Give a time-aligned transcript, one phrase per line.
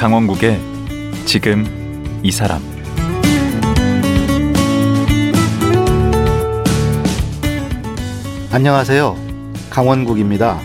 [0.00, 0.58] 강원국의
[1.26, 1.66] 지금
[2.22, 2.62] 이 사람
[8.50, 9.14] 안녕하세요.
[9.68, 10.58] 강원국입니다.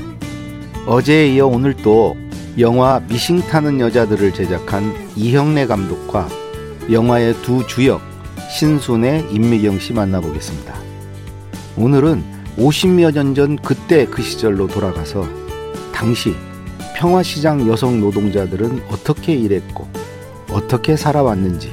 [0.87, 2.15] 어제에 이어 오늘 또
[2.59, 6.29] 영화 미싱 타는 여자들을 제작한 이형래 감독과
[6.89, 7.99] 영화의 두 주역
[8.57, 10.73] 신순의 임미경 씨 만나보겠습니다.
[11.75, 12.23] 오늘은
[12.57, 15.27] 50여 년 전 그때 그 시절로 돌아가서
[15.93, 16.33] 당시
[16.95, 19.87] 평화시장 여성 노동자들은 어떻게 일했고
[20.49, 21.71] 어떻게 살아왔는지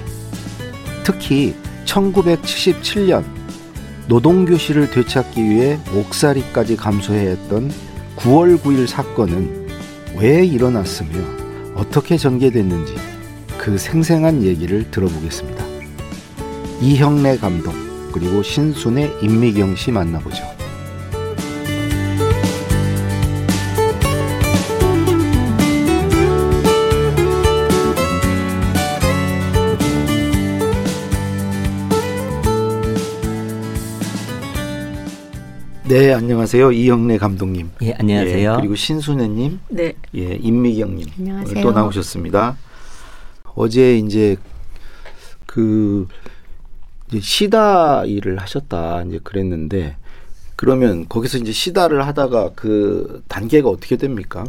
[1.05, 1.55] 특히
[1.85, 3.25] 1977년
[4.09, 7.73] 노동교실을 되찾기 위해 옥살이까지 감수해야 했던
[8.17, 9.69] 9월 9일 사건은
[10.17, 11.19] 왜 일어났으며
[11.75, 12.95] 어떻게 전개됐는지
[13.59, 15.64] 그 생생한 얘기를 들어보겠습니다.
[16.81, 17.73] 이형래 감독
[18.12, 20.52] 그리고 신순의 임미경 씨 만나보죠.
[35.93, 36.73] 네, 안녕하세요.
[36.73, 37.69] 이영래 감독님.
[37.83, 38.53] 예, 안녕하세요.
[38.53, 39.61] 예, 그리고 신순애 님.
[39.69, 39.93] 네.
[40.15, 41.07] 예, 임미경 님.
[41.19, 41.53] 안녕하세요.
[41.53, 42.57] 오늘 또 나오셨습니다.
[43.55, 44.39] 어제 이제
[45.45, 46.09] 그
[47.09, 49.97] 이제 시다 일을 하셨다 이제 그랬는데
[50.57, 54.47] 그러면 거기서 이제 시다를 하다가 그 단계가 어떻게 됩니까?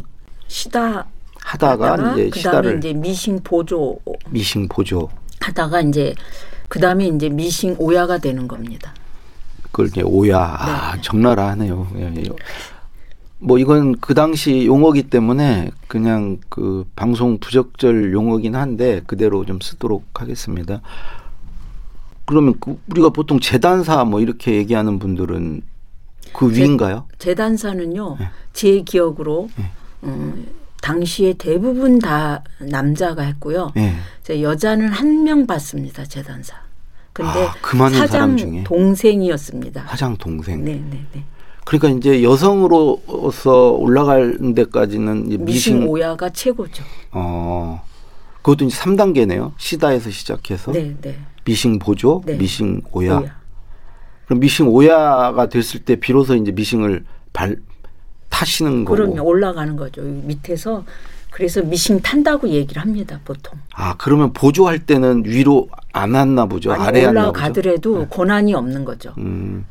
[0.48, 1.06] 시다
[1.40, 3.98] 하다가 하다가 이제 그다음에 시다를 이제 미싱 보조
[4.30, 6.14] 미싱 보조 하다가 이제
[6.70, 8.94] 그다음에 이제 미싱 오야가 되는 겁니다.
[9.74, 11.88] 그걸 이제 오야 아, 적나라 하네요.
[11.96, 12.22] 예, 예.
[13.40, 20.04] 뭐 이건 그 당시 용어기 때문에 그냥 그 방송 부적절 용어긴 한데 그대로 좀 쓰도록
[20.14, 20.80] 하겠습니다.
[22.24, 25.62] 그러면 그 우리가 보통 재단사 뭐 이렇게 얘기하는 분들은
[26.32, 27.06] 그 재- 위인가요?
[27.18, 28.16] 재단사는요.
[28.20, 28.28] 네.
[28.52, 29.48] 제 기억으로
[30.04, 30.46] 음,
[30.82, 33.72] 당시에 대부분 다 남자가 했고요.
[33.76, 33.94] 예.
[34.20, 36.04] 이제 여자는 한명 받습니다.
[36.04, 36.62] 재단사.
[37.14, 38.64] 근데 아, 그 사장 중에?
[38.64, 39.82] 동생이었습니다.
[39.82, 40.64] 화장 동생.
[40.64, 41.24] 네, 네, 네.
[41.64, 46.82] 그러니까 이제 여성으로서 올라가는 데까지는 미싱 미싱 오야가 최고죠.
[47.12, 47.82] 어
[48.42, 49.52] 그것도 이제 3단계네요.
[49.56, 51.16] 시다에서 시작해서 네, 네.
[51.44, 52.36] 미싱 보조, 네.
[52.36, 53.20] 미싱 오야.
[53.20, 53.36] 오야.
[54.26, 57.56] 그럼 미싱 오야가 됐을 때 비로소 이제 미싱을 발
[58.28, 58.96] 타시는 거고.
[58.96, 59.22] 그럼요.
[59.22, 60.02] 올라가는 거죠.
[60.02, 60.84] 이 밑에서
[61.34, 63.18] 그래서 미싱 탄다고 얘기를 합니다.
[63.24, 63.58] 보통.
[63.74, 66.72] 아 그러면 보조할 때는 위로 안 왔나 보죠.
[66.72, 67.04] 아래.
[67.06, 69.12] 올라가더라도 고난이 없는 거죠.
[69.18, 69.66] 음.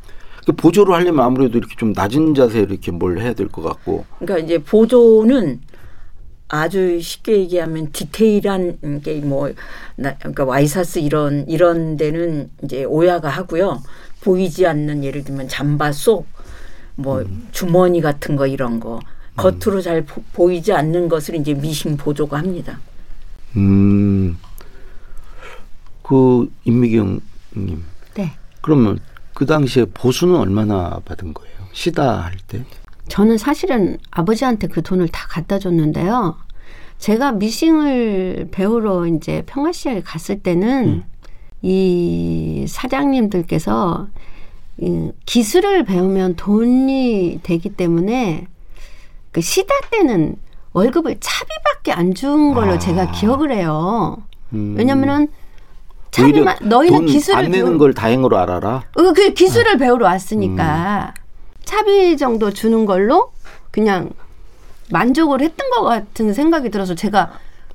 [0.45, 4.03] 그 보조를 하려면 아무래도 이렇게 좀 낮은 자세로 이렇게 뭘 해야 될 것 같고.
[4.19, 5.61] 그러니까 이제 보조는
[6.49, 9.49] 아주 쉽게 얘기하면 디테일한 게 뭐
[9.95, 13.81] 그러니까 와이사스 이런 이런 데는 이제 오야가 하고요.
[14.19, 17.47] 보이지 않는 예를 들면 잠바 속뭐 음.
[17.53, 18.99] 주머니 같은 거 이런 거
[19.35, 22.79] 겉으로 잘 보, 보이지 않는 것을 이제 미싱 보조가 합니다.
[23.55, 24.37] 음.
[26.01, 27.19] 그 임미경
[27.55, 27.83] 님.
[28.15, 28.31] 네.
[28.61, 28.99] 그러면
[29.33, 31.53] 그 당시에 보수는 얼마나 받은 거예요?
[31.71, 32.63] 시다 할 때?
[33.07, 36.37] 저는 사실은 아버지한테 그 돈을 다 갖다 줬는데요.
[36.99, 41.03] 제가 미싱을 배우러 이제 평화시장에 갔을 때는
[41.61, 44.07] 이 사장님들께서
[44.77, 48.47] 이 기술을 배우면 돈이 되기 때문에
[49.33, 50.35] 그 시다 때는
[50.73, 52.79] 월급을 차비밖에 안 준 걸로 아.
[52.79, 54.17] 제가 기억을 해요.
[54.53, 54.75] 음.
[54.77, 55.27] 왜냐면은
[56.11, 58.83] 차비만 너희는 돈 기술을 안 내는 배우- 걸 다행으로 알아라.
[58.95, 61.13] 어, 그 기술을 배우러 왔으니까
[61.65, 63.31] 차비 정도 주는 걸로
[63.71, 64.11] 그냥
[64.91, 67.31] 만족을 했던 것 같은 생각이 들어서 제가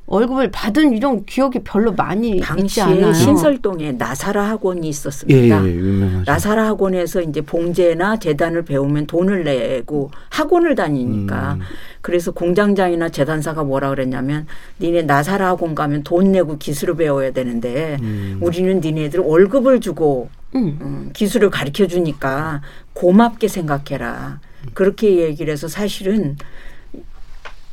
[0.08, 3.12] 월급을 받은 이런 기억이 별로 많이 있지 당시에 않아요.
[3.12, 5.64] 신설동에 나사라 학원이 예, 있었습니다.
[5.66, 6.30] 예, 유명하죠.
[6.30, 11.60] 나사라 학원에서 이제 봉제나 재단을 배우면 돈을 내고 학원을 다니니까 음.
[12.00, 14.46] 그래서 공장장이나 재단사가 뭐라 그랬냐면
[14.80, 18.38] 니네 나사라 학원 가면 돈 내고 기술을 배워야 되는데 음.
[18.40, 20.78] 우리는 니네들 월급을 주고 음.
[20.80, 22.62] 음, 기술을 가르쳐 주니까
[22.94, 24.40] 고맙게 생각해라.
[24.72, 26.36] 그렇게 얘기를 해서 사실은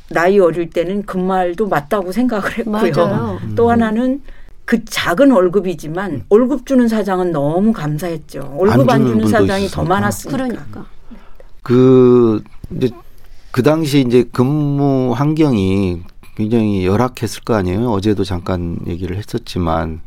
[0.09, 2.91] 나이 어릴 때는 그 말도 맞다고 생각을 했고요.
[2.93, 3.39] 맞아요.
[3.55, 4.21] 또 하나는
[4.65, 8.53] 그 작은 월급이지만 월급 주는 사장은 너무 감사했죠.
[8.55, 9.81] 월급 안안 주는 주는 분도 사장이 있었어.
[9.81, 10.37] 더 많았으니까.
[10.37, 10.85] 그러니까
[11.61, 12.43] 그
[12.75, 12.89] 이제
[13.51, 16.01] 그 당시 이제 근무 환경이
[16.35, 17.89] 굉장히 열악했을 거 아니에요.
[17.91, 20.01] 어제도 잠깐 얘기를 했었지만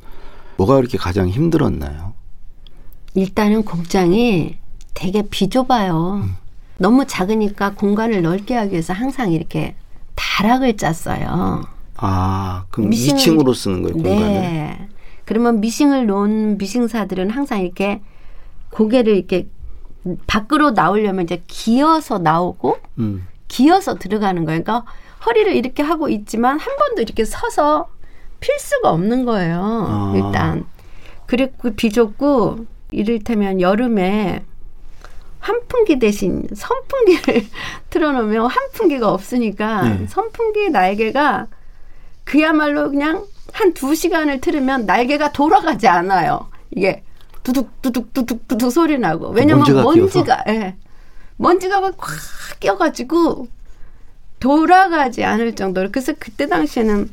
[0.56, 2.12] 뭐가 그렇게 가장 힘들었나요?
[3.14, 4.56] 일단은 공장이
[4.94, 6.24] 되게 비좁아요.
[6.78, 9.74] 너무 작으니까 공간을 넓게 하기 위해서 항상 이렇게
[10.18, 11.62] 다락을 짰어요.
[11.96, 14.18] 아, 그럼 미싱을- 2층으로 쓰는 거예요, 공간을?
[14.18, 14.88] 네.
[15.24, 18.00] 그러면 미싱을 놓은 미싱사들은 항상 이렇게
[18.70, 19.48] 고개를 이렇게
[20.26, 23.26] 밖으로 나오려면 이제 기어서 나오고 음.
[23.46, 24.62] 기어서 들어가는 거예요.
[24.62, 24.90] 그러니까
[25.26, 27.88] 허리를 이렇게 하고 있지만 한 번도 이렇게 서서
[28.40, 29.60] 필 수가 없는 거예요.
[29.88, 30.12] 아.
[30.16, 30.64] 일단
[31.26, 34.44] 그리고 비좁고 이를테면 여름에
[35.48, 37.46] 환풍기 대신 선풍기를
[37.90, 40.06] 틀어놓으면 환풍기가 없으니까 네.
[40.08, 41.46] 선풍기 날개가
[42.24, 46.48] 그야말로 그냥 한 두 시간을 틀으면 날개가 돌아가지 않아요.
[46.70, 47.02] 이게
[47.42, 50.76] 두둑 두둑 두둑 두둑 소리 나고 왜냐면 먼지가 먼지가 예.
[51.38, 53.48] 먼지가 막 꽉 껴가지고
[54.40, 57.08] 돌아가지 않을 정도로 그래서 그때 당시에는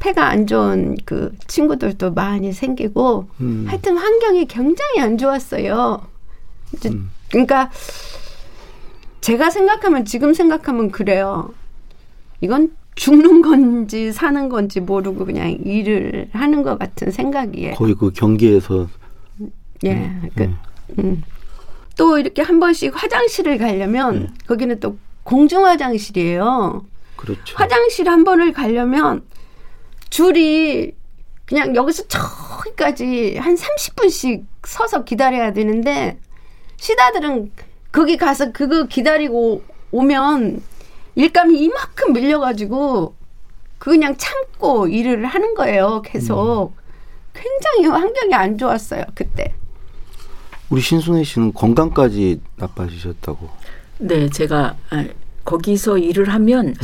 [0.00, 3.66] 폐가 안 좋은 그 친구들도 많이 생기고 음.
[3.68, 6.00] 하여튼 환경이 굉장히 안 좋았어요.
[6.74, 6.90] 이제
[7.30, 7.70] 그러니까
[9.20, 11.54] 제가 생각하면 지금 생각하면 그래요.
[12.40, 17.74] 이건 죽는 건지 사는 건지 모르고 그냥 일을 하는 것 같은 생각이에요.
[17.74, 18.88] 거의 그 경기에서
[19.84, 20.12] 예.
[20.36, 20.54] 그,
[20.98, 21.22] 음.
[21.96, 26.84] 또 이렇게 한 번씩 화장실을 가려면 거기는 또 공중 화장실이에요.
[27.16, 27.56] 그렇죠.
[27.56, 29.22] 화장실 한 번을 가려면
[30.10, 30.92] 줄이
[31.46, 36.18] 그냥 여기서 저기까지 한 30분씩 서서 기다려야 되는데
[36.76, 37.52] 시다들은
[37.92, 40.62] 거기 가서 그거 기다리고 오면
[41.14, 43.14] 일감이 이만큼 밀려가지고
[43.78, 46.02] 그 그냥 참고 일을 하는 거예요.
[46.02, 46.72] 계속
[47.34, 49.54] 굉장히 환경이 안 좋았어요 그때.
[50.70, 53.48] 우리 신순애 씨는 건강까지 나빠지셨다고.
[53.98, 55.04] 네, 제가 아,
[55.44, 56.74] 거기서 일을 하면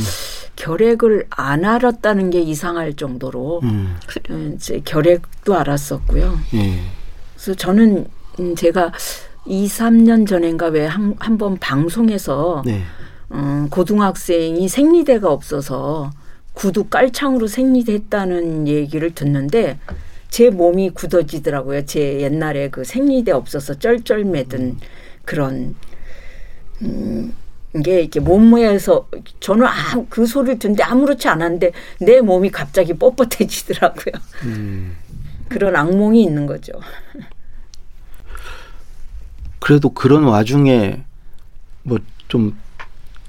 [0.55, 3.97] 결핵을 안 알았다는 게 이상할 정도로 음.
[4.29, 6.39] 음, 제 결핵도 알았었고요.
[6.53, 6.79] 예.
[7.33, 8.07] 그래서 저는
[8.39, 8.91] 음, 제가
[9.45, 12.81] 2, 3년 전인가 왜 한 한번 방송에서 네.
[13.31, 16.11] 음, 고등학생이 생리대가 없어서
[16.53, 19.79] 구두 깔창으로 생리했다는 얘기를 듣는데
[20.29, 21.85] 제 몸이 굳어지더라고요.
[21.85, 24.77] 제 옛날에 그 생리대 없어서 쩔쩔매던
[25.25, 25.75] 그런
[26.81, 27.33] 음,
[27.83, 29.07] 게 이렇게 몸에서
[29.39, 29.71] 저는 아,
[30.09, 31.71] 그 소리를 듣는데 아무렇지 않았는데
[32.01, 34.19] 내 몸이 갑자기 뻣뻣해지더라고요.
[34.43, 34.95] 음.
[35.47, 36.73] 그런 악몽이 있는 거죠.
[39.61, 41.03] 그래도 그런 와중에
[41.83, 41.97] 뭐
[42.27, 42.55] 좀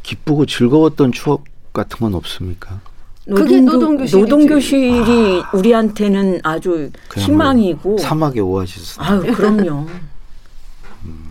[0.05, 1.43] 기쁘고 즐거웠던 추억
[1.73, 2.81] 같은 건 없습니까?
[3.27, 4.17] 그게 노동교실이지.
[4.17, 9.01] 노동교실이 우리한테는 아주 희망이고 사막의 오아시스.
[9.01, 9.89] 아유 그럼요.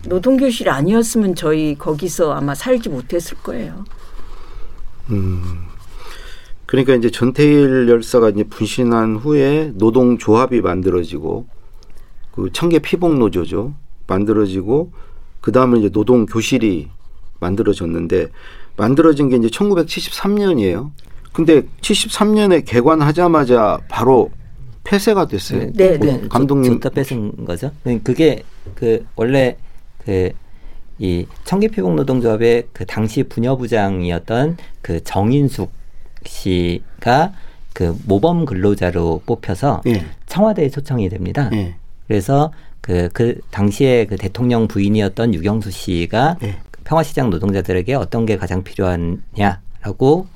[0.06, 3.86] 노동교실 아니었으면 저희 거기서 아마 살지 못했을 거예요.
[5.10, 5.64] 음.
[6.66, 11.46] 그러니까 이제 전태일 열사가 이제 분신한 후에 노동조합이 만들어지고
[12.32, 13.72] 그 청계 피복 노조죠
[14.06, 14.92] 만들어지고
[15.40, 16.88] 그 다음에 이제 노동 교실이
[17.40, 18.28] 만들어졌는데
[18.76, 20.90] 만들어진 게 이제 1973년이에요.
[21.32, 24.30] 근데 73년에 개관하자마자 바로
[24.84, 25.70] 폐쇄가 됐어요.
[25.72, 26.28] 네, 뭐 네.
[26.28, 27.70] 감독님 줬다 뺏은 거죠.
[28.04, 28.42] 그게
[28.74, 29.56] 그 원래
[30.04, 30.32] 그
[31.02, 35.72] 이 청계피복 노동조합의 그 당시 부녀부장이었던 그 정인숙
[36.24, 37.32] 씨가
[37.72, 40.04] 그 모범 근로자로 뽑혀서 예.
[40.26, 41.50] 청와대에 초청이 됩니다.
[41.54, 41.74] 예.
[42.06, 46.56] 그래서 그, 그 당시에 그 대통령 부인이었던 유경수 씨가 예.
[46.84, 50.26] 평화시장 노동자들에게 어떤 게 가장 필요하냐라고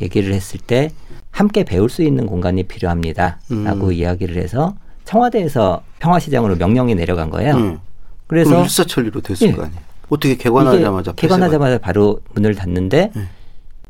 [0.00, 0.90] 얘기를 했을 때
[1.30, 3.92] 함께 배울 수 있는 공간이 필요합니다라고 음.
[3.92, 7.54] 이야기를 해서 청와대에서 평화시장으로 명령이 내려간 거예요.
[7.54, 7.78] 음.
[8.26, 9.52] 그래서 일사천리로 됐을 예.
[9.52, 9.80] 거 아니에요.
[10.08, 13.12] 어떻게 개관하자마자 개관하자마자 바로 문을 닫는데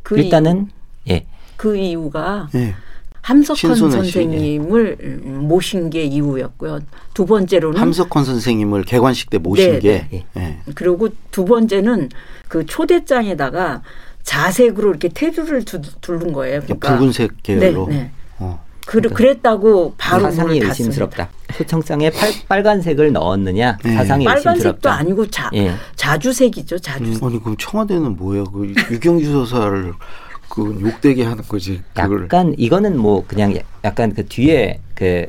[0.02, 0.68] 그 일단은
[1.08, 1.26] 예 이,
[1.56, 2.74] 그 이유가 예.
[3.30, 6.80] 함석헌 선생님을 음, 모신 게 이유였고요.
[7.14, 10.24] 두 번째로는 함석헌 선생님을 개관식 때 모신 네, 게 네.
[10.36, 10.58] 예.
[10.74, 12.08] 그리고 두 번째는
[12.48, 13.82] 그 초대장에다가
[14.24, 16.60] 자색으로 이렇게 테두를 두, 두른 거예요.
[16.62, 17.86] 그러니까 붉은색 계열로.
[17.86, 18.10] 네, 네.
[18.40, 18.64] 어.
[18.84, 20.58] 그, 그랬다고 바로 사상이.
[20.58, 21.28] 의심스럽다.
[21.56, 23.94] 초청장에 팔, 빨간색을 넣었느냐 네.
[23.94, 24.92] 사상이 빨간색도 의심스럽다.
[24.92, 25.72] 아니고 자, 예.
[25.94, 26.80] 자주색이죠.
[26.80, 27.22] 자주색.
[27.22, 28.42] 아니 그럼 청와대는 뭐야?
[28.52, 29.92] 그 유경규 서사를
[30.50, 31.80] 그 욕되게 하는 거지.
[31.94, 32.24] 그걸.
[32.24, 33.54] 약간 이거는 뭐 그냥
[33.84, 35.26] 약간 그 뒤에 그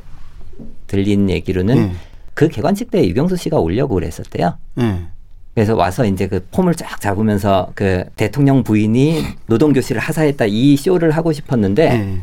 [0.87, 1.91] 들린 얘기로는 예.
[2.33, 4.57] 그 개관식 때 유경수 씨가 오려고 그랬었대요.
[4.79, 5.07] 예.
[5.53, 11.11] 그래서 와서 이제 그 폼을 쫙 잡으면서 그 대통령 부인이 노동 교실을 하사했다 이 쇼를
[11.11, 12.21] 하고 싶었는데 예.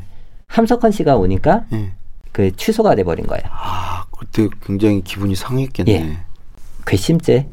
[0.49, 1.93] 함석헌 씨가 오니까 예.
[2.33, 3.43] 그 취소가 돼 버린 거예요.
[3.51, 5.93] 아 그때 굉장히 기분이 상했겠네.
[5.93, 6.19] 예.
[6.85, 7.49] 괘씸죄.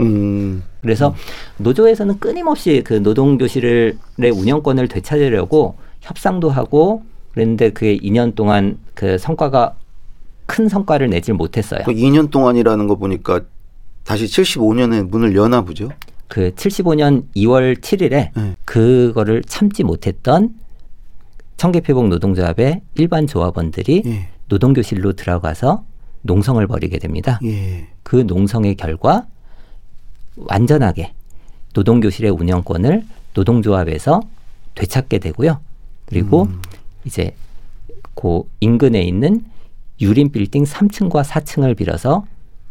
[0.00, 0.64] 음.
[0.80, 1.14] 그래서
[1.58, 9.74] 노조에서는 끊임없이 그 노동교실의 운영권을 되찾으려고 협상도 하고 그랬는데 그게 2년 동안 그 성과가
[10.46, 11.82] 큰 성과를 내질 못했어요.
[11.84, 13.42] 그 2년 동안이라는 거 보니까
[14.04, 15.90] 다시 75년에 문을 여나 보죠.
[16.26, 18.56] 그 75년 2월 7일에 네.
[18.64, 20.54] 그거를 참지 못했던
[21.56, 24.28] 청계표복 노동조합의 일반 조합원들이 예.
[24.48, 25.84] 노동교실로 들어가서
[26.22, 27.38] 농성을 벌이게 됩니다.
[27.44, 27.88] 예.
[28.02, 29.26] 그 농성의 결과
[30.48, 31.12] 완전하게
[31.74, 33.04] 노동교실의 운영권을
[33.34, 34.20] 노동조합에서
[34.74, 35.60] 되찾게 되고요.
[36.06, 36.62] 그리고 음.
[37.04, 37.34] 이제
[38.14, 39.44] 그 인근에 있는
[40.00, 42.24] 유림 빌딩 3층과 4층을 빌어서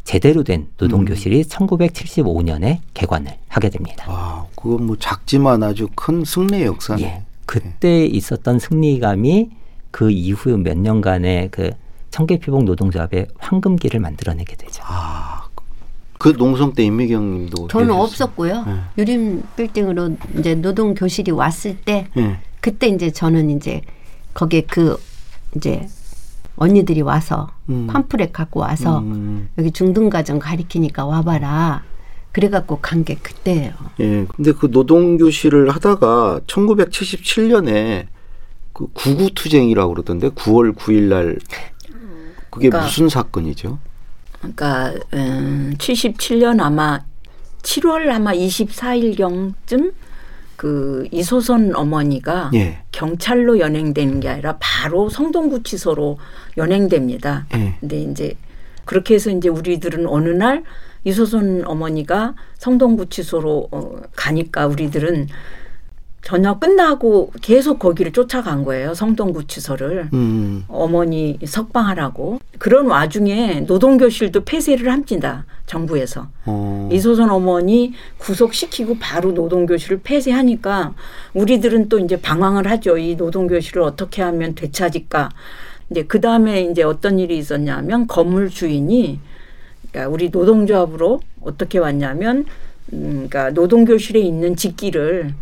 [0.04, 4.04] 제대로 된 노동교실이 1975년에 개관을 하게 됩니다.
[4.08, 7.02] 아, 그건 뭐 작지만 아주 큰 승리의 역사네.
[7.02, 7.22] 예.
[7.46, 9.50] 그때 있었던 승리감이
[9.90, 11.70] 그 이후 몇 년간의 그
[12.10, 14.82] 청계피복 노동조합의 황금기를 만들어내게 되죠.
[14.86, 15.39] 아,
[16.20, 18.02] 그 농성 때 임미경 님도 저는 계셨어요?
[18.02, 18.64] 없었고요.
[18.66, 18.80] 네.
[18.98, 22.38] 유림 빌딩으로 이제 노동 교실이 왔을 때 예.
[22.60, 23.80] 그때 이제 저는 이제
[24.34, 24.96] 거기에 그
[25.56, 25.88] 이제
[26.56, 27.86] 언니들이 와서 음.
[27.86, 29.48] 팜프렛 갖고 와서 음.
[29.56, 31.84] 여기 중등가정 가리키니까 와봐라.
[32.32, 33.72] 그래갖고 간 게 그때예요.
[34.00, 34.26] 예.
[34.36, 38.06] 근데 그 노동교실을 하다가 1977년에
[38.74, 41.38] 그 구구투쟁이라고 그러던데 9월 9일 날
[42.50, 43.78] 그게 그러니까 무슨 사건이죠?
[44.40, 47.00] 그러니까 음, 77년 아마
[47.62, 49.92] 7월 아마 24일경쯤
[50.56, 52.82] 그 이소선 어머니가 예.
[52.92, 56.18] 경찰로 연행되는 게 아니라 바로 성동구치소로
[56.56, 57.46] 연행됩니다.
[57.54, 57.76] 예.
[57.80, 58.34] 근데 이제
[58.84, 60.64] 그렇게 해서 이제 우리들은 어느 날
[61.04, 65.28] 이소선 어머니가 성동구치소로 어, 가니까 우리들은
[66.22, 68.94] 저녁 끝나고 계속 거기를 쫓아간 거예요.
[68.94, 70.10] 성동구치소를.
[70.12, 70.64] 음.
[70.68, 76.88] 어머니 석방하라고 그런 와중에 노동교실도 폐쇄를 합니다 정부에서 어.
[76.92, 80.94] 이소선 어머니 구속시키고 바로 노동교실을 폐쇄하니까
[81.32, 85.30] 우리들은 또 이제 방황을 하죠 이 노동교실을 어떻게 하면 되찾을까
[85.90, 89.20] 이제 그 다음에 이제 어떤 일이 있었냐면 건물 주인이
[89.90, 92.44] 그러니까 우리 노동조합으로 어떻게 왔냐면
[92.92, 95.34] 음, 그러니까 노동교실에 있는 직기를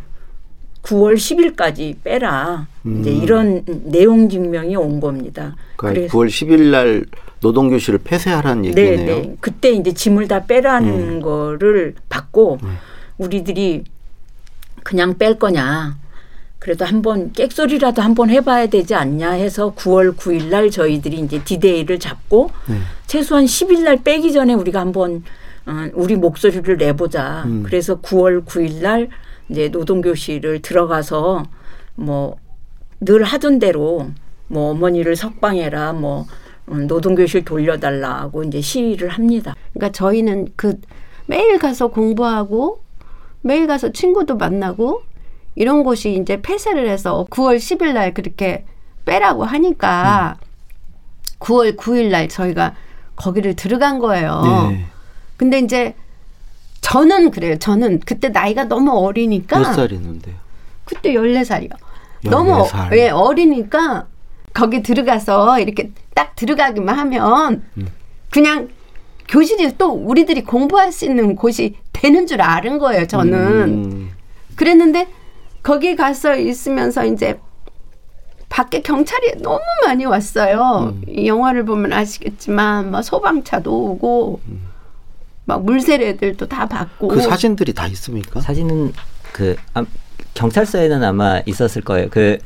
[0.88, 2.66] 9월 10일까지 빼라.
[2.84, 3.22] 이제 음.
[3.22, 5.54] 이런 내용 증명이 온 겁니다.
[5.76, 7.04] 그러니까 9월 10일 날
[7.40, 9.16] 노동 교실을 폐쇄하라는 네, 얘기네요.
[9.16, 9.36] 네.
[9.40, 12.58] 그때 이제 짐을 다 빼라는 거를 받고
[13.18, 13.84] 우리들이
[14.82, 15.98] 그냥 뺄 거냐.
[16.58, 22.50] 그래도 한번 객소리라도 한번 해봐야 되지 않냐 해서 9월 9일 날 저희들이 이제 디데이를 잡고
[22.66, 22.78] 네.
[23.06, 25.22] 최소한 10일 날 빼기 전에 우리가 한번
[25.66, 27.44] 어, 우리 목소리를 내보자.
[27.46, 27.62] 음.
[27.64, 29.08] 그래서 9월 9일 날
[29.48, 31.44] 이제 노동교실을 들어가서
[31.96, 32.36] 뭐
[33.00, 34.10] 늘 하던 대로
[34.48, 36.26] 뭐 어머니를 석방해라 뭐
[36.70, 39.54] 음, 노동교실 돌려달라고 이제 시위를 합니다.
[39.72, 40.80] 그러니까 저희는 그
[41.26, 42.82] 매일 가서 공부하고
[43.40, 45.02] 매일 가서 친구도 만나고
[45.54, 48.64] 이런 곳이 이제 폐쇄를 해서 9월 10일 날 그렇게
[49.04, 50.38] 빼라고 하니까
[51.38, 52.74] 9월 9일 날 저희가
[53.16, 54.42] 거기를 들어간 거예요.
[54.70, 54.84] 네.
[55.36, 55.94] 근데 이제
[56.88, 57.58] 저는 그래요.
[57.58, 60.34] 저는 그때 나이가 너무 어리니까 몇 살이는데요?
[60.84, 61.70] 그때 14살이요.
[62.24, 62.96] 너무 14살.
[62.96, 64.06] 예, 어리니까
[64.54, 67.88] 거기 들어가서 이렇게 딱 들어가기만 하면 음.
[68.30, 68.68] 그냥
[69.28, 73.34] 교실이 또 우리들이 공부할 수 있는 곳이 되는 줄 아는 거예요, 저는.
[73.36, 74.10] 음.
[74.56, 75.08] 그랬는데
[75.62, 77.38] 거기 가서 있으면서 이제
[78.48, 80.94] 밖에 경찰이 너무 많이 왔어요.
[80.94, 81.02] 음.
[81.06, 84.67] 이 영화를 보면 아시겠지만 막 소방차도 오고 음.
[85.48, 88.38] 막 물세례들도 다 받고 그 사진들이 다 있습니까?
[88.42, 88.92] 사진은
[89.32, 89.82] 그 아,
[90.34, 92.08] 경찰서에는 아마 있었을 거예요.
[92.10, 92.36] 그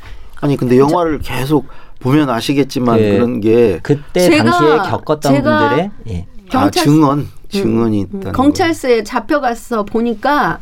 [0.41, 1.67] 아니 근데 영화를 계속
[1.99, 6.27] 보면 아시겠지만 그- 그런 게 그때 제가- 당시에 겪었던 제가 분들의 예.
[6.51, 10.61] 아, 경찰- 증언 증언이 있다는 음, 경찰서에 잡혀가서 보니까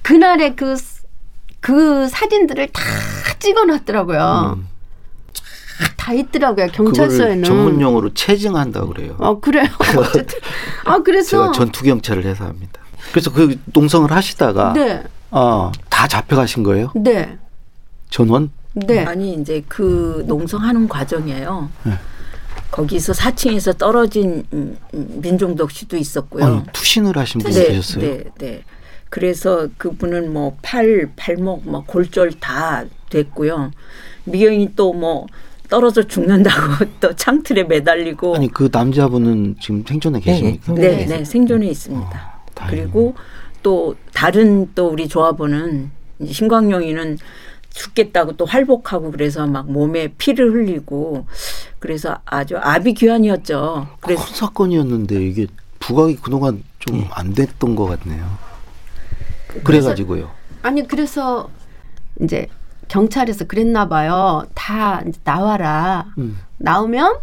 [0.00, 0.76] 그날의 그,
[1.60, 2.82] 그 사진들을 다
[3.38, 4.18] 찍어놨더라고요.
[4.18, 4.52] 거.
[4.54, 4.66] 음.
[5.96, 7.44] 다 있더라고요, 경찰서에는.
[7.44, 9.16] 전문 용어로 체증한다 그래요.
[9.18, 9.64] 어, 그래요.
[9.98, 10.38] 어쨌든.
[10.84, 11.30] 아, 그래서.
[11.30, 12.80] 제가 전투 경찰을 해서 합니다.
[13.10, 16.90] 그래서 그 농성을 하시다가 네, 어, 다 잡혀가신 거예요?
[16.94, 17.38] 네,
[18.10, 18.50] 전원?
[18.72, 19.04] 네.
[19.04, 21.70] 아니 이제 그 농성하는 과정이에요.
[21.84, 21.92] 네.
[22.70, 26.44] 거기서 4층에서 떨어진 음, 음, 민종덕 씨도 있었고요.
[26.44, 28.04] 아니, 투신을 하신 분이 네, 계셨어요?
[28.04, 28.64] 네, 네.
[29.10, 33.70] 그래서 그분은 뭐 팔, 발목, 뭐 골절 다 됐고요.
[34.24, 35.26] 미경이 또 뭐
[35.68, 40.74] 떨어져 죽는다고 또 창틀에 매달리고 아니 그 남자분은 지금 생존해 계십니까?
[40.74, 41.06] 네, 네, 네.
[41.18, 42.34] 네, 생존해 있습니다.
[42.56, 42.66] 어.
[42.68, 43.14] 그리고
[43.62, 45.90] 또 다른 또 우리 조합원은
[46.26, 47.18] 신광용이는
[47.70, 51.26] 죽겠다고 또 활복하고 그래서 막 몸에 피를 흘리고
[51.80, 53.88] 그래서 아주 아비규환이었죠.
[54.00, 55.46] 큰 그래서 사건이었는데 이게
[55.80, 57.08] 부각이 그동안 좀 예.
[57.10, 58.24] 안 됐던 것 같네요.
[59.64, 60.30] 그래가지고요.
[60.62, 61.50] 아니, 그래서
[62.20, 62.48] 이제
[62.88, 64.44] 경찰에서 그랬나 봐요.
[64.54, 66.06] 다 이제 나와라.
[66.18, 67.16] 음, 나오면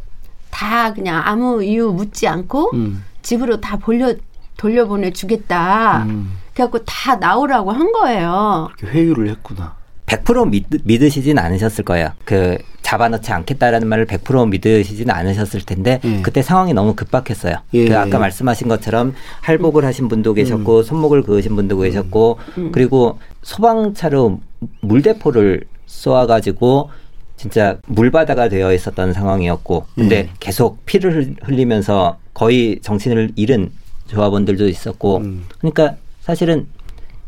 [0.50, 4.14] 다 그냥 아무 이유 묻지 않고 음, 집으로 다 돌려,
[4.58, 6.04] 돌려보내 주겠다.
[6.04, 6.38] 음.
[6.54, 8.70] 그래갖고 다 나오라고 한 거예요.
[8.80, 9.76] 이렇게 회유를 했구나.
[10.06, 12.10] 100% 믿, 믿으시진 않으셨을 거예요.
[12.26, 16.22] 그 잡아넣지 않겠다라는 말을 100% 믿으시진 않으셨을 텐데 예.
[16.22, 17.56] 그때 상황이 너무 급박했어요.
[17.74, 18.20] 예, 그 아까 예.
[18.20, 22.40] 말씀하신 것처럼 할복을 하신 분도 계셨고 손목을 그으신 분도 계셨고
[22.74, 24.42] 그리고 소방차로
[24.82, 26.90] 물대포를 쏘아가지고
[27.38, 30.30] 진짜 물바다가 되어 있었던 상황이었고 근데 예.
[30.40, 33.72] 계속 피를 흘- 흘리면서 거의 정신을 잃은
[34.08, 35.46] 조합원들도 있었고 음.
[35.58, 36.68] 그러니까 사실은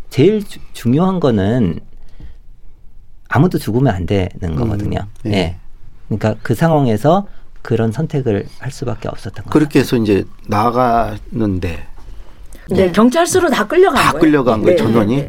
[0.10, 1.80] 제일 주- 중요한 거는
[3.28, 5.00] 아무도 죽으면 안 되는 거거든요.
[5.26, 5.32] 예.
[5.32, 5.56] 예.
[6.08, 7.28] 그러니까 그 상황에서
[7.64, 9.50] 그런 선택을 할 수밖에 없었던 거죠.
[9.50, 11.88] 그렇게 해서 이제 나가는데
[12.70, 14.22] 네, 경찰서로 다 끌려간 다 거예요.
[14.22, 15.28] 끌려간 거예요, 전원이?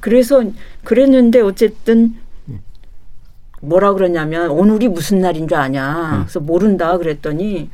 [0.00, 0.42] 그래서
[0.84, 2.14] 그랬는데 어쨌든
[3.60, 6.20] 뭐라 그러냐면 오늘이 무슨 날인 줄 아냐.
[6.24, 7.70] 그래서 모른다 그랬더니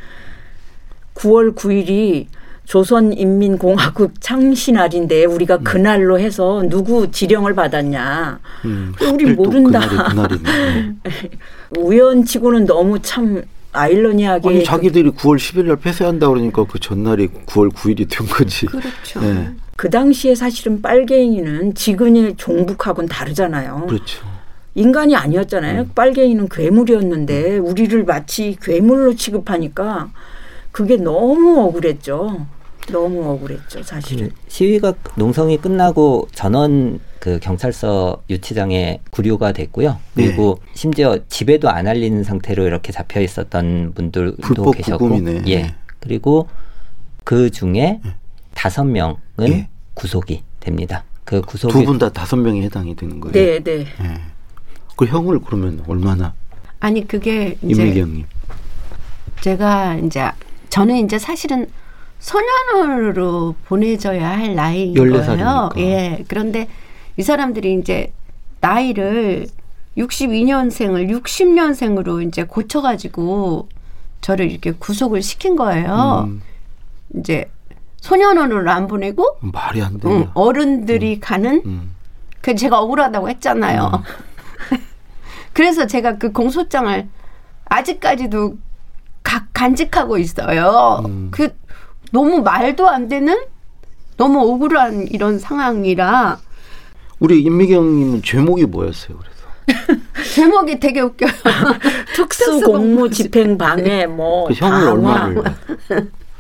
[1.15, 2.27] 9월 9일이
[2.65, 8.41] 조선인민공화국 창시날인데 우리가 그날로 해서 누구 지령을 받았냐.
[8.65, 9.81] 음, 우리 모른다.
[10.09, 10.39] 그날이.
[11.79, 18.09] 우연치고는 너무 참 아이러니하게 아니 자기들이 9월 10일 날 폐쇄한다 그러니까 그 전날이 9월 9일이
[18.09, 18.67] 된 거지.
[18.67, 19.21] 그렇죠.
[19.21, 19.55] 네.
[19.77, 23.87] 그 당시에 사실은 빨갱이는 지금의 종북하고는 다르잖아요.
[23.89, 24.25] 그렇죠.
[24.75, 25.89] 인간이 아니었잖아요.
[25.95, 30.11] 빨갱이는 괴물이었는데 우리를 마치 괴물로 취급하니까
[30.73, 32.47] 그게 너무 억울했죠.
[32.91, 34.29] 너무 억울했죠, 사실은.
[34.29, 39.97] 그 시위가 농성이 끝나고 전원 그 경찰서 유치장에 구류가 됐고요.
[40.15, 45.45] 그리고 심지어 집에도 안 알리는 상태로 이렇게 잡혀 있었던 분들도 불법 계셨고, 구금이네.
[45.47, 45.63] 예.
[45.63, 45.75] 네.
[46.01, 46.49] 그리고
[47.23, 48.01] 그 중에
[48.55, 49.69] 다섯 명은 예.
[49.95, 51.05] 구속이 됩니다.
[51.25, 53.33] 그 구속이 두분 다 다섯 명이 해당이 되는 거예요.
[53.33, 53.81] 네, 네.
[53.81, 54.21] 예.
[54.97, 56.35] 그 형을 그러면 얼마나
[56.81, 58.27] 아니 그게 이제 형님.
[59.41, 60.31] 제가 이제
[60.71, 61.69] 저는 이제 사실은
[62.21, 65.25] 소년원으로 보내져야 할 나이인 14 거예요.
[65.25, 65.71] 살이니까.
[65.79, 66.25] 예.
[66.29, 66.69] 그런데
[67.17, 68.13] 이 사람들이 이제
[68.61, 69.47] 나이를
[69.97, 73.69] 62년생을 60년생으로 이제 고쳐가지고
[74.21, 76.25] 저를 이렇게 구속을 시킨 거예요.
[76.27, 76.43] 음,
[77.19, 77.51] 이제
[78.05, 80.13] 소년원으로 안 보내고 말이 안 돼요.
[80.13, 81.95] 응, 어른들이 가는 음.
[82.43, 84.03] 그 제가 억울하다고 했잖아요.
[85.55, 87.09] 그래서 제가 그 공소장을
[87.65, 88.59] 아직까지도
[89.23, 91.03] 가, 간직하고 있어요.
[91.07, 91.29] 음.
[91.31, 91.57] 그
[92.13, 93.39] 너무 말도 안 되는
[94.19, 96.39] 너무 억울한 이런 상황이라
[97.21, 99.17] 우리 임미기 형님은 제목이 뭐였어요?
[99.19, 100.03] 그래서
[100.35, 101.31] 제목이 되게 웃겨요.
[102.15, 105.43] 특수 공무 집행 방해 뭐 그 형을 방화, 얼마를?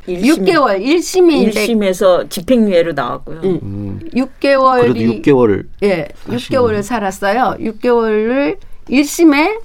[0.06, 3.40] 6개월 1심인데 1심에서 집행유예로 나왔고요.
[3.44, 3.60] 응.
[3.62, 7.56] 음, 6개월이 그래도 6개월 예, 하시는 6개월을 살았어요.
[7.58, 9.60] 6개월을 1심에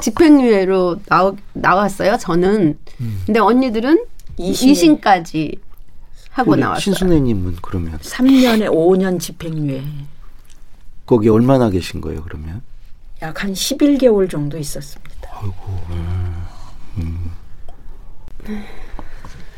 [0.00, 2.16] 집행유예로 나오, 나왔어요.
[2.18, 2.78] 저는.
[3.00, 3.22] 음.
[3.26, 4.04] 근데 언니들은
[4.38, 4.98] 이심.
[5.00, 5.58] 2심까지
[6.30, 6.80] 하고 나왔어요.
[6.80, 9.82] 신순애님은 그러면 3년에 5년 집행유예.
[11.04, 12.22] 거기 얼마나 계신 거예요?
[12.22, 12.62] 그러면
[13.20, 15.12] 약 한 11개월 정도 있었습니다.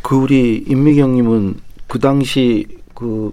[0.05, 3.33] 그 우리 임미기 형님은 그 당시 그,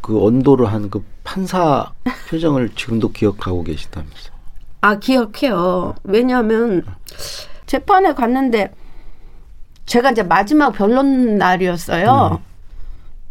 [0.00, 1.92] 그 언도를 한 그 판사
[2.30, 4.30] 표정을 지금도 기억하고 계시다면서.
[4.80, 5.94] 아, 기억해요.
[6.04, 6.82] 왜냐하면
[7.66, 8.72] 재판에 갔는데
[9.84, 12.40] 제가 이제 마지막 변론 날이었어요.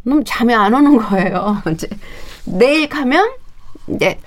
[0.04, 1.64] 너무 잠이 안 오는 거예요.
[1.74, 1.88] 이제
[2.46, 3.32] 내일 가면
[3.88, 4.20] 이제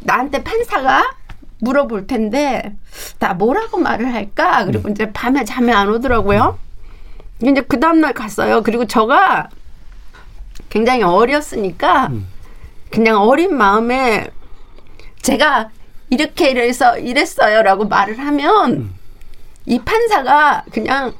[0.00, 1.10] 나한테 판사가
[1.60, 2.76] 물어볼 텐데
[3.18, 4.66] 나 뭐라고 말을 할까?
[4.66, 6.58] 그리고 이제 밤에 잠이 안 오더라고요.
[7.42, 8.62] 이제 그 다음날 갔어요.
[8.62, 9.48] 그리고 저가
[10.70, 12.10] 굉장히 어렸으니까
[12.90, 14.30] 그냥 어린 마음에
[15.22, 15.70] 제가
[16.10, 18.92] 이렇게 이래서 이랬어요라고 말을 하면
[19.66, 21.12] 이 판사가 그냥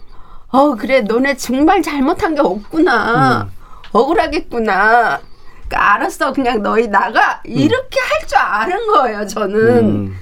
[0.49, 3.49] 어 그래 너네 정말 잘못한 게 없구나.
[3.93, 5.21] 억울하겠구나.
[5.69, 6.33] 그러니까 알았어.
[6.33, 7.41] 그냥 너희 나가.
[7.45, 9.79] 이렇게 할 줄 아는 거예요 저는.
[9.79, 10.17] 음.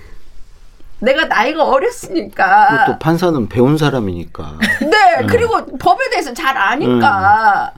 [1.03, 4.59] 내가 나이가 어렸으니까 또 판사는 배운 사람이니까.
[4.81, 7.73] 네 그리고 법에 대해서 잘 아니까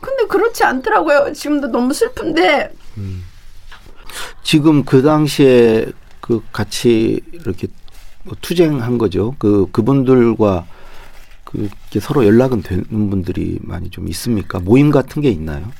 [0.00, 2.70] 근데 그렇지 않더라고요 지금도 너무 슬픈데
[4.42, 5.86] 지금 그 당시에
[6.20, 7.68] 그 같이 이렇게
[8.22, 9.34] 뭐 투쟁한 거죠.
[9.38, 10.66] 그 그분들과
[11.44, 14.60] 그 이렇게 서로 연락은 되는 분들이 많이 좀 있습니까?
[14.60, 15.70] 모임 같은 게 있나요?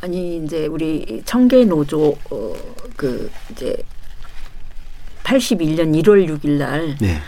[0.00, 2.54] 아니 이제 우리 청계 노조 어,
[2.96, 3.76] 그 이제
[5.24, 7.18] 81년 1월 6일 날 네.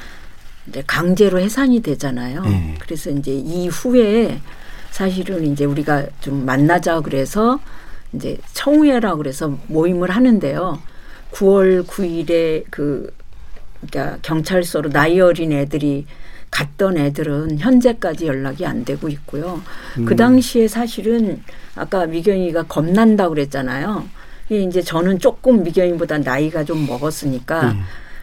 [0.69, 2.43] 이제 강제로 해산이 되잖아요.
[2.43, 2.75] 네.
[2.81, 4.41] 그래서 이제 이후에
[4.91, 7.61] 사실은 이제 우리가 좀 만나자 그래서
[8.13, 10.81] 이제 청우회라 그래서 모임을 하는데요.
[11.33, 13.13] 9월 9일에 그
[13.81, 16.07] 그러니까 경찰서로 나이 어린 애들이
[16.51, 19.63] 갔던 애들은 현재까지 연락이 안 되고 있고요.
[20.05, 21.43] 그 당시에 사실은
[21.77, 24.09] 아까 미경이가 겁난다 그랬잖아요.
[24.59, 27.75] 이제 저는 조금 미경이보다 나이가 좀 먹었으니까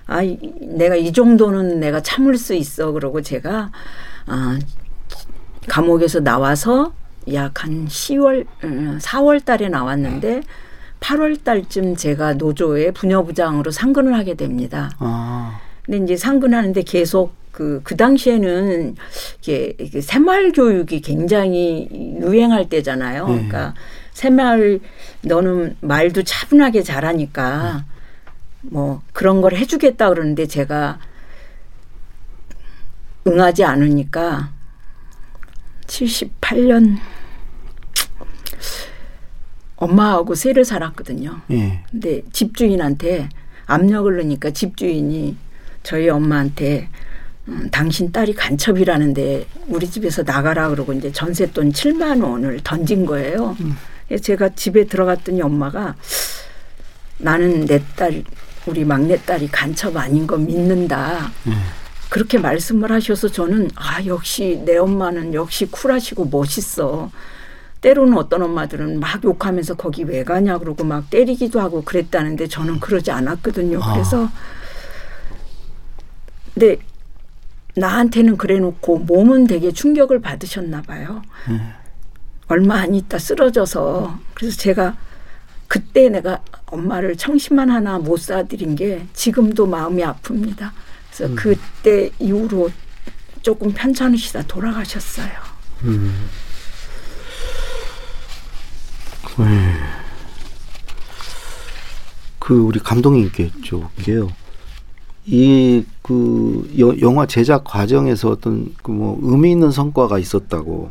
[0.08, 3.72] 아 이- 내가 이 정도는 내가 참을 수 있어 그러고 제가
[4.26, 4.60] 아
[5.68, 6.94] 감옥에서 나와서
[7.34, 10.42] 약 한 10월, 4월 달에 나왔는데
[11.02, 14.92] 8월 달쯤 제가 노조의 부녀부장으로 상근을 하게 됩니다.
[15.00, 15.60] 아.
[15.84, 18.96] 근데 이제 상근하는데 계속 그, 그 당시에는
[19.42, 21.88] 이게, 이게 새마을 교육이 굉장히
[22.22, 23.28] 유행할 때잖아요.
[23.28, 23.34] 네.
[23.34, 23.74] 그러니까
[24.18, 24.80] 새마을
[25.22, 27.86] 너는 말도 차분하게 잘하니까
[28.62, 30.98] 뭐 그런 걸 해주겠다 그러는데 제가
[33.28, 34.50] 응하지 않으니까
[35.86, 36.98] 78년
[39.76, 41.42] 엄마하고 세를 살았거든요.
[41.52, 41.84] 예.
[41.92, 43.30] 근데 집주인한테
[43.68, 45.38] 압력을 넣으니까 집주인이
[45.84, 46.90] 저희 엄마한테
[47.50, 53.56] 음, 당신 딸이 간첩이라는데 우리 집에서 나가라 그러고 이제 전세돈 7만 원을 던진 거예요.
[53.60, 55.96] 그래서 제가 집에 들어갔더니 엄마가
[57.18, 58.24] 나는 내 딸,
[58.66, 61.32] 우리 막내딸이 간첩 아닌 거 믿는다.
[62.10, 67.12] 그렇게 말씀을 하셔서 저는 아 역시 내 엄마는 역시 쿨하시고 멋있어.
[67.82, 73.12] 때로는 어떤 엄마들은 막 욕하면서 거기 왜 가냐 그러고 막 때리기도 하고 그랬다는데 저는 그러지
[73.12, 73.80] 않았거든요.
[73.82, 73.94] 아.
[73.94, 74.30] 그래서
[76.54, 76.78] 근데
[77.76, 81.22] 나한테는 그래 놓고 몸은 되게 충격을 받으셨나 봐요.
[82.48, 84.96] 얼마 안 있다 쓰러져서 그래서 제가
[85.68, 90.72] 그때 내가 엄마를 청심환 하나 못 사드린 게 지금도 마음이 아픕니다.
[91.14, 92.70] 그래서 그때 이후로
[93.42, 95.30] 조금 편찮으시다 돌아가셨어요.
[102.40, 104.32] 그 우리 감독님께 여쭤볼게요.
[105.26, 110.90] 이그 영화 제작 과정에서 어떤 그 뭐 의미 있는 성과가 있었다고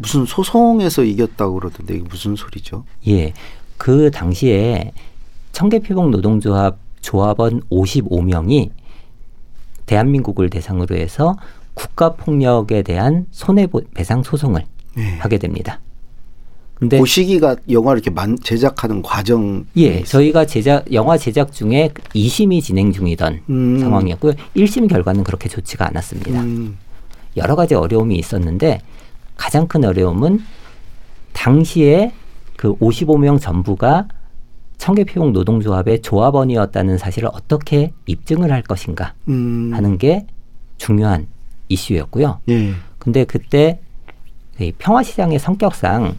[0.00, 2.84] 무슨 소송에서 이겼다고 그러던데 이게 무슨 소리죠?
[3.08, 3.32] 예.
[3.76, 4.92] 그 당시에
[5.52, 8.70] 청계피복 노동조합 조합원 55명이
[9.86, 11.36] 대한민국을 대상으로 해서
[11.74, 14.64] 국가 폭력에 대한 손해 배상 소송을
[14.98, 15.02] 예.
[15.18, 15.80] 하게 됩니다.
[16.74, 22.62] 근데 그 시기가 영화를 이렇게 만, 제작하는 과정 예, 저희가 제작 영화 제작 중에 2심이
[22.62, 23.78] 진행 중이던 음.
[23.80, 24.32] 상황이었고요.
[24.56, 26.40] 1심 결과는 그렇게 좋지가 않았습니다.
[26.40, 26.78] 음,
[27.36, 28.80] 여러 가지 어려움이 있었는데
[29.40, 30.44] 가장 큰 어려움은
[31.32, 32.12] 당시에
[32.56, 34.06] 그 55명 전부가
[34.76, 39.70] 청계피복 노동조합의 조합원이었다는 사실을 어떻게 입증을 할 것인가 음.
[39.72, 40.26] 하는 게
[40.76, 41.26] 중요한
[41.70, 42.40] 이슈였고요.
[42.50, 42.74] 예.
[42.98, 43.80] 근데 그때
[44.60, 46.18] 이 평화시장의 성격상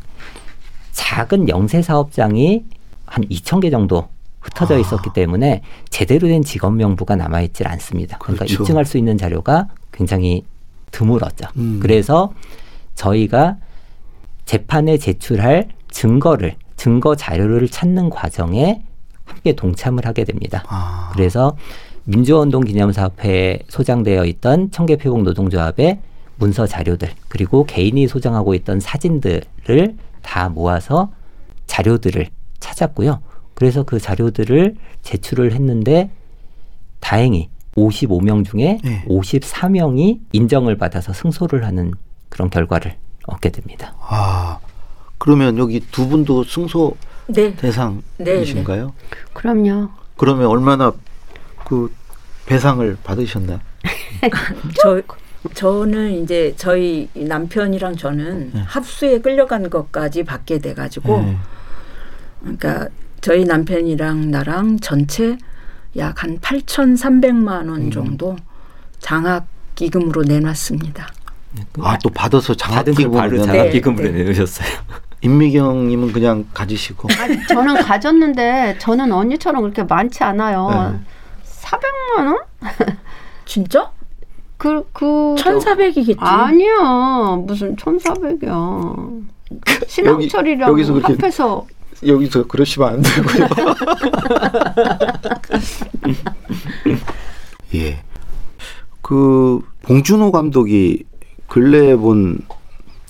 [0.91, 2.65] 작은 영세 사업장이
[3.05, 4.79] 한 2천 개 정도 흩어져 아.
[4.79, 8.17] 있었기 때문에 제대로 된 직업 명부가 남아 있질 않습니다.
[8.17, 8.63] 그러니까 그렇죠.
[8.63, 10.43] 입증할 수 있는 자료가 굉장히
[10.89, 11.49] 드물었죠.
[11.57, 11.79] 음.
[11.79, 12.33] 그래서
[13.01, 13.57] 저희가
[14.45, 18.83] 재판에 제출할 증거를 증거 자료를 찾는 과정에
[19.25, 20.63] 함께 동참을 하게 됩니다.
[20.67, 21.09] 아.
[21.13, 21.55] 그래서
[22.03, 25.99] 민주화운동 기념사업회에 소장되어 있던 청계표복 노동조합의
[26.37, 31.11] 문서 자료들 그리고 개인이 소장하고 있던 사진들을 다 모아서
[31.67, 32.27] 자료들을
[32.59, 33.21] 찾았고요.
[33.53, 36.09] 그래서 그 자료들을 제출을 했는데
[36.99, 39.05] 다행히 55명 중에 네.
[39.07, 41.93] 54명이 인정을 받아서 승소를 하는
[42.31, 42.95] 그런 결과를
[43.27, 43.93] 얻게 됩니다.
[43.99, 44.57] 아.
[45.19, 47.55] 그러면 여기 두 분도 승소 네.
[47.55, 48.93] 대상이신가요?
[49.33, 49.89] 그럼요.
[50.17, 50.91] 그러면 얼마나
[51.65, 51.93] 그
[52.47, 53.59] 배상을 받으셨나요?
[54.81, 54.99] 저
[55.53, 61.37] 저는 이제 저희 남편이랑 저는 합수에 끌려간 것까지 받게 돼 가지고 네.
[62.41, 62.87] 그러니까
[63.21, 65.37] 저희 남편이랑 나랑 전체
[65.97, 68.35] 약 한 8,300만 원 정도
[68.99, 71.07] 장학 기금으로 내놨습니다.
[71.81, 73.45] 아, 또 받아서 받은 걸 장학기금으로.
[73.45, 74.11] 장학기금으로 네.
[74.19, 74.67] 내놓으셨어요.
[75.21, 77.09] 임미경님은 그냥 가지시고.
[77.19, 80.93] 아니, 저는 가졌는데 저는 언니처럼 그렇게 많지 않아요.
[80.93, 80.99] 네.
[81.45, 82.37] 400만 원?
[83.45, 83.91] 진짜?
[84.57, 85.35] 그, 그.
[85.37, 86.15] 1,400이겠지.
[86.19, 87.43] 아니요.
[87.45, 89.21] 무슨 1,400이야.
[89.87, 91.67] 신앙철이랑 여기 서 그렇게- 합해서
[92.07, 93.47] 여기서 그러시면 안 되고요.
[97.75, 98.03] 예.
[99.01, 101.03] 그 봉준호 감독이
[101.51, 102.39] 근래에 본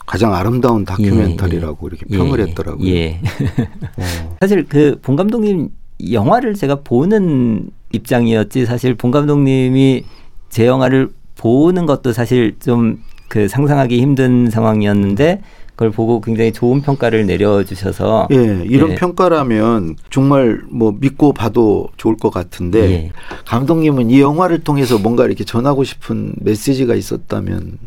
[0.08, 2.88] 가장 아름다운 다큐멘터리라고 이렇게 평을 예, 했더라고요.
[2.88, 3.20] 예.
[3.98, 4.38] 어.
[4.42, 5.70] 사실 그본 감독님
[6.12, 10.06] 영화를 제가 보는 입장이었지 사실 본 감독님이
[10.50, 13.00] 제 영화를 보는 것도 사실 좀
[13.32, 18.96] 그 상상하기 힘든 상황이었는데 그걸 보고 굉장히 좋은 평가를 내려주셔서 예, 이런 예.
[18.96, 23.12] 평가라면 정말 뭐 믿고 봐도 좋을 것 같은데 예.
[23.46, 27.78] 감독님은 이 영화를 통해서 뭔가 이렇게 전하고 싶은 메시지가 있었다면 음.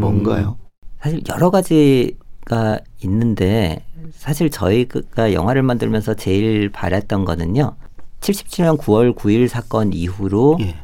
[0.00, 0.56] 뭔가요?
[1.00, 7.74] 사실 여러 가지가 있는데 사실 저희가 영화를 만들면서 제일 바랬던 거는요.
[8.20, 10.74] 77년 9월 9일 사건 이후로 예.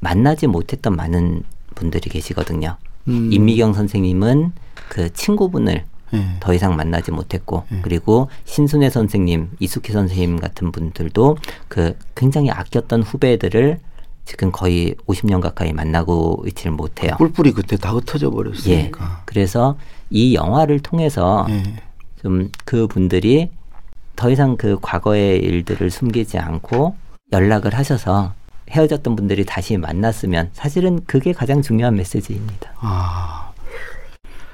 [0.00, 1.42] 만나지 못했던 많은
[1.74, 2.76] 분들이 계시거든요.
[3.08, 3.32] 음.
[3.32, 4.52] 임미경 선생님은
[4.88, 5.84] 그 친구분을
[6.14, 6.36] 예.
[6.40, 7.80] 더 이상 만나지 못했고 예.
[7.82, 11.36] 그리고 신순애 선생님, 이숙희 선생님 같은 분들도
[11.68, 13.80] 그 굉장히 아꼈던 후배들을
[14.28, 17.16] 지금 거의 50년 가까이 만나고 있지를 못해요.
[17.16, 18.30] 뿔뿔이 그때 다 흩어져 예.
[18.30, 19.22] 버렸으니까.
[19.24, 19.78] 그래서
[20.10, 21.62] 이 영화를 통해서 예.
[22.20, 23.48] 좀그 분들이
[24.16, 26.94] 더 이상 그 과거의 일들을 숨기지 않고
[27.32, 28.34] 연락을 하셔서
[28.68, 32.74] 헤어졌던 분들이 다시 만났으면 사실은 그게 가장 중요한 메시지입니다.
[32.80, 33.50] 아.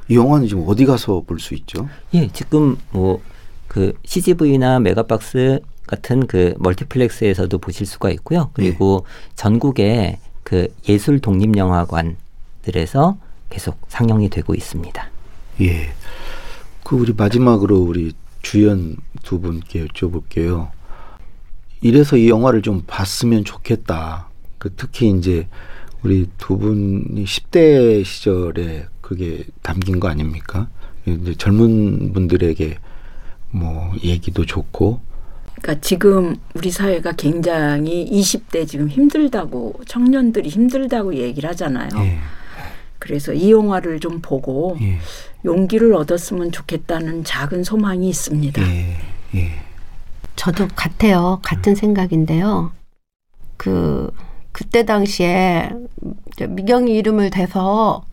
[0.08, 1.88] 이 영화는 지금 어디 가서 볼 수 있죠?
[2.14, 3.20] 예, 지금 뭐
[3.74, 8.50] 그 CGV나 메가박스 같은 그 멀티플렉스에서도 보실 수가 있고요.
[8.54, 13.18] 그리고 전국의 그 예술 독립 영화관들에서
[13.50, 15.10] 계속 상영이 되고 있습니다.
[15.60, 15.92] 예.
[16.82, 20.70] 그 우리 마지막으로 우리 주연 두 분께 여쭤볼게요.
[21.80, 24.28] 이래서 이 영화를 좀 봤으면 좋겠다.
[24.58, 25.48] 그 특히 이제
[26.02, 30.68] 우리 두 분이 10대 시절에 그게 담긴 거 아닙니까?
[31.06, 32.78] 이제 젊은 분들에게
[33.50, 35.00] 뭐 얘기도 좋고
[35.56, 41.88] 그러니까 지금 우리 사회가 굉장히 20대 지금 힘들다고 청년들이 힘들다고 얘기를 하잖아요.
[41.96, 42.18] 예.
[42.98, 44.98] 그래서 이 영화를 좀 보고 예.
[45.44, 48.62] 용기를 얻었으면 좋겠다는 작은 소망이 있습니다.
[48.62, 48.96] 예.
[49.34, 49.50] 예.
[50.36, 51.40] 저도 같아요.
[51.42, 52.72] 같은 생각인데요.
[53.56, 54.10] 그
[54.52, 55.70] 그때 당시에
[56.36, 58.04] 저 미경이 이름을 대서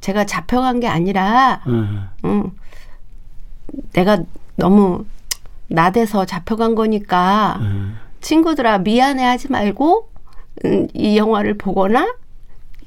[0.00, 2.08] 제가 잡혀간 게 아니라 음.
[2.24, 2.50] 응,
[3.92, 4.22] 내가
[4.56, 5.04] 너무
[5.70, 7.96] 나대서 잡혀간 거니까 음.
[8.20, 10.10] 친구들아 미안해 하지 말고
[10.64, 12.12] 음, 이 영화를 보거나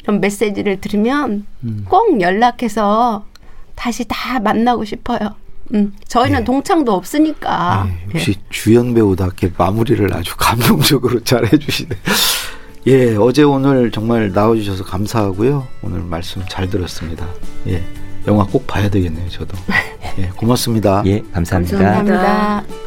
[0.04, 1.86] 이런 메시지를 들으면 음.
[1.90, 3.26] 꼭 연락해서
[3.76, 5.36] 다시 다 만나고 싶어요.
[5.74, 6.46] 음, 저희는 네.
[6.46, 7.88] 동창도 없으니까.
[7.88, 11.96] 예, 역시 주연 배우답게 마무리를 아주 감동적으로 잘 해주시네.
[12.88, 15.66] 예, 어제 오늘 정말 나와주셔서 감사하고요.
[15.82, 17.26] 오늘 말씀 잘 들었습니다.
[17.68, 17.82] 예,
[18.28, 19.58] 영화 꼭 봐야 되겠네요, 저도.
[20.20, 21.04] 예, 고맙습니다.
[21.06, 21.78] 예, 감사합니다.
[21.78, 22.18] 감사합니다.
[22.18, 22.84] 감사합니다.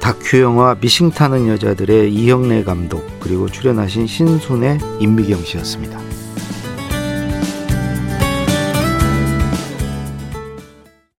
[0.00, 6.03] 다큐 영화 미싱 타는 여자들의 이형래 감독 그리고 출연하신 신순의 임미경 씨였습니다.